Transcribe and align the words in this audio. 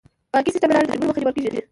د 0.03 0.03
بانکي 0.33 0.51
سیستم 0.53 0.69
له 0.69 0.75
لارې 0.75 0.87
د 0.87 0.91
جرمونو 0.91 1.09
مخه 1.09 1.19
نیول 1.21 1.35
کیږي. 1.37 1.51